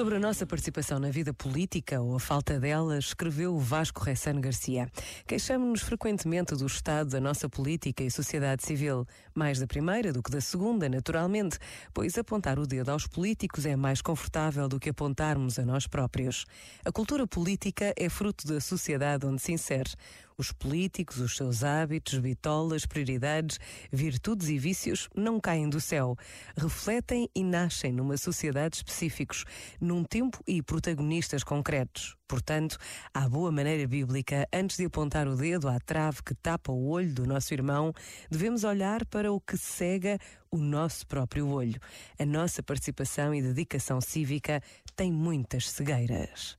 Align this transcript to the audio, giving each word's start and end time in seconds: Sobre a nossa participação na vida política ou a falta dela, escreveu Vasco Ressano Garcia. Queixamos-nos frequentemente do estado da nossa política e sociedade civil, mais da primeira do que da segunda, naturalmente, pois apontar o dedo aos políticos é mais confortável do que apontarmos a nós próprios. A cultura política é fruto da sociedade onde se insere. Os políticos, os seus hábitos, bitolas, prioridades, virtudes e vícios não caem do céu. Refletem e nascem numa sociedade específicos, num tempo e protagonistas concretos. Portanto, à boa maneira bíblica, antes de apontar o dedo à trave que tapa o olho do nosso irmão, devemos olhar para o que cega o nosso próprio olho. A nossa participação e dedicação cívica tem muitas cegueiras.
Sobre 0.00 0.16
a 0.16 0.18
nossa 0.18 0.46
participação 0.46 0.98
na 0.98 1.10
vida 1.10 1.34
política 1.34 2.00
ou 2.00 2.16
a 2.16 2.18
falta 2.18 2.58
dela, 2.58 2.96
escreveu 2.96 3.58
Vasco 3.58 4.02
Ressano 4.02 4.40
Garcia. 4.40 4.90
Queixamos-nos 5.26 5.82
frequentemente 5.82 6.54
do 6.56 6.64
estado 6.64 7.10
da 7.10 7.20
nossa 7.20 7.50
política 7.50 8.02
e 8.02 8.10
sociedade 8.10 8.64
civil, 8.64 9.06
mais 9.34 9.60
da 9.60 9.66
primeira 9.66 10.10
do 10.10 10.22
que 10.22 10.30
da 10.30 10.40
segunda, 10.40 10.88
naturalmente, 10.88 11.58
pois 11.92 12.16
apontar 12.16 12.58
o 12.58 12.66
dedo 12.66 12.88
aos 12.88 13.06
políticos 13.06 13.66
é 13.66 13.76
mais 13.76 14.00
confortável 14.00 14.66
do 14.70 14.80
que 14.80 14.88
apontarmos 14.88 15.58
a 15.58 15.66
nós 15.66 15.86
próprios. 15.86 16.46
A 16.82 16.90
cultura 16.90 17.26
política 17.26 17.92
é 17.94 18.08
fruto 18.08 18.48
da 18.48 18.58
sociedade 18.58 19.26
onde 19.26 19.42
se 19.42 19.52
insere. 19.52 19.90
Os 20.40 20.52
políticos, 20.52 21.18
os 21.18 21.36
seus 21.36 21.62
hábitos, 21.62 22.18
bitolas, 22.18 22.86
prioridades, 22.86 23.60
virtudes 23.92 24.48
e 24.48 24.58
vícios 24.58 25.06
não 25.14 25.38
caem 25.38 25.68
do 25.68 25.78
céu. 25.78 26.16
Refletem 26.56 27.28
e 27.34 27.44
nascem 27.44 27.92
numa 27.92 28.16
sociedade 28.16 28.76
específicos, 28.76 29.44
num 29.78 30.02
tempo 30.02 30.42
e 30.48 30.62
protagonistas 30.62 31.44
concretos. 31.44 32.16
Portanto, 32.26 32.78
à 33.12 33.28
boa 33.28 33.52
maneira 33.52 33.86
bíblica, 33.86 34.48
antes 34.50 34.78
de 34.78 34.86
apontar 34.86 35.28
o 35.28 35.36
dedo 35.36 35.68
à 35.68 35.78
trave 35.78 36.22
que 36.22 36.34
tapa 36.34 36.72
o 36.72 36.88
olho 36.88 37.12
do 37.12 37.26
nosso 37.26 37.52
irmão, 37.52 37.92
devemos 38.30 38.64
olhar 38.64 39.04
para 39.04 39.30
o 39.30 39.38
que 39.38 39.58
cega 39.58 40.18
o 40.50 40.56
nosso 40.56 41.06
próprio 41.06 41.48
olho. 41.48 41.78
A 42.18 42.24
nossa 42.24 42.62
participação 42.62 43.34
e 43.34 43.42
dedicação 43.42 44.00
cívica 44.00 44.62
tem 44.96 45.12
muitas 45.12 45.68
cegueiras. 45.68 46.58